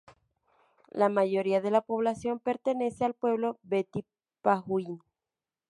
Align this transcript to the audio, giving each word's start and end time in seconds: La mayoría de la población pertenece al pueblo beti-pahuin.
La 0.89 1.09
mayoría 1.09 1.61
de 1.61 1.69
la 1.69 1.81
población 1.81 2.39
pertenece 2.39 3.05
al 3.05 3.13
pueblo 3.13 3.59
beti-pahuin. 3.61 5.03